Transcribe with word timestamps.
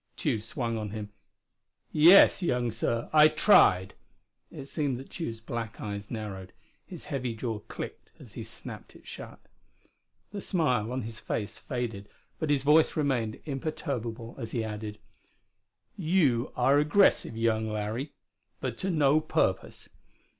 Tugh 0.17 0.39
swung 0.41 0.79
on 0.79 0.89
him. 0.89 1.11
"Yes, 1.91 2.41
young 2.41 2.71
sir, 2.71 3.07
I 3.13 3.27
tried." 3.27 3.93
It 4.49 4.65
seemed 4.65 4.97
that 4.97 5.11
Tugh's 5.11 5.39
black 5.39 5.79
eyes 5.79 6.09
narrowed; 6.09 6.53
his 6.83 7.05
heavy 7.05 7.35
jaw 7.35 7.59
clicked 7.67 8.09
as 8.17 8.33
he 8.33 8.41
snapped 8.43 8.95
it 8.95 9.05
shut. 9.05 9.39
The 10.31 10.41
smile 10.41 10.91
on 10.91 11.03
his 11.03 11.19
face 11.19 11.59
faded, 11.59 12.09
but 12.39 12.49
his 12.49 12.63
voice 12.63 12.97
remained 12.97 13.41
imperturbable 13.45 14.33
as 14.39 14.49
he 14.53 14.63
added: 14.63 14.97
"You 15.95 16.51
are 16.55 16.79
aggressive, 16.79 17.37
young 17.37 17.69
Larry 17.71 18.11
but 18.59 18.79
to 18.79 18.89
no 18.89 19.19
purpose.... 19.21 19.87